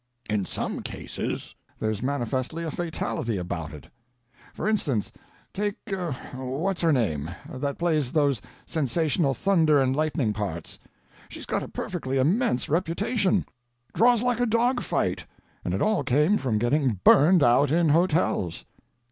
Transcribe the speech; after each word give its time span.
In 0.27 0.45
some 0.45 0.81
cases 0.81 1.53
there's 1.77 2.01
manifestly 2.01 2.63
a 2.63 2.71
fatality 2.71 3.37
about 3.37 3.71
it. 3.71 3.87
For 4.55 4.67
instance, 4.67 5.11
take 5.53 5.75
What's 6.33 6.81
her 6.81 6.91
name, 6.91 7.29
that 7.47 7.77
plays 7.77 8.11
those 8.11 8.41
sensational 8.65 9.35
thunder 9.35 9.77
and 9.79 9.95
lightning 9.95 10.33
parts. 10.33 10.79
She's 11.29 11.45
got 11.45 11.61
a 11.61 11.67
perfectly 11.67 12.17
immense 12.17 12.67
reputation—draws 12.67 14.23
like 14.23 14.39
a 14.39 14.47
dog 14.47 14.81
fight—and 14.81 15.71
it 15.71 15.83
all 15.83 16.03
came 16.03 16.39
from 16.39 16.57
getting 16.57 16.99
burnt 17.03 17.43
out 17.43 17.69
in 17.69 17.89
hotels." 17.89 18.65